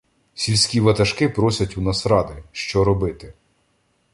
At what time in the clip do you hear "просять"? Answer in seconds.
1.29-1.77